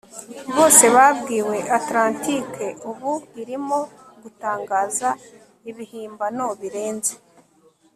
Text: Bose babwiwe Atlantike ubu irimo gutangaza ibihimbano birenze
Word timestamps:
Bose 0.55 0.85
babwiwe 0.95 1.57
Atlantike 1.77 2.67
ubu 2.89 3.11
irimo 3.41 3.79
gutangaza 4.21 5.09
ibihimbano 5.69 6.45
birenze 6.59 7.13